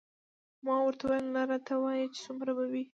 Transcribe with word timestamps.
ما 0.65 0.75
ورته 0.83 1.03
وویل 1.05 1.25
نه 1.35 1.41
راته 1.49 1.73
ووایه 1.75 2.07
چې 2.13 2.19
څومره 2.25 2.51
به 2.57 2.65
وي. 2.71 2.83